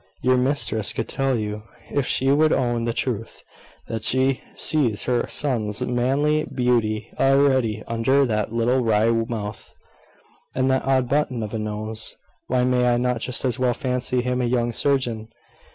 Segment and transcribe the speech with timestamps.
[0.23, 3.43] Your mistress could tell you, if she would own the truth,
[3.87, 9.75] that she sees her son's manly beauty already under that little wry mouth,
[10.55, 12.17] and that odd button of a nose.
[12.47, 15.27] Why may not I just as well fancy him a young surgeon?"